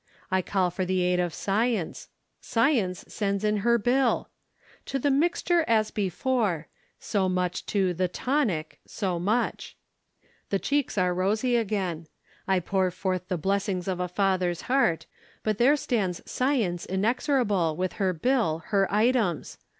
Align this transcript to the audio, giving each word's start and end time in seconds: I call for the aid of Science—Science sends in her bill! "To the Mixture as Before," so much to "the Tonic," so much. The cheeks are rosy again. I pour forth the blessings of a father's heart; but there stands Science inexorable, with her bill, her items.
I 0.31 0.41
call 0.41 0.71
for 0.71 0.83
the 0.83 1.03
aid 1.03 1.19
of 1.19 1.31
Science—Science 1.31 3.05
sends 3.07 3.43
in 3.43 3.57
her 3.57 3.77
bill! 3.77 4.29
"To 4.87 4.97
the 4.97 5.11
Mixture 5.11 5.63
as 5.67 5.91
Before," 5.91 6.67
so 6.99 7.29
much 7.29 7.67
to 7.67 7.93
"the 7.93 8.07
Tonic," 8.07 8.79
so 8.87 9.19
much. 9.19 9.77
The 10.49 10.57
cheeks 10.57 10.97
are 10.97 11.13
rosy 11.13 11.55
again. 11.55 12.07
I 12.47 12.59
pour 12.59 12.89
forth 12.89 13.27
the 13.27 13.37
blessings 13.37 13.87
of 13.87 13.99
a 13.99 14.07
father's 14.07 14.61
heart; 14.61 15.05
but 15.43 15.59
there 15.59 15.75
stands 15.77 16.23
Science 16.25 16.87
inexorable, 16.87 17.75
with 17.77 17.93
her 18.01 18.11
bill, 18.11 18.63
her 18.69 18.91
items. 18.91 19.59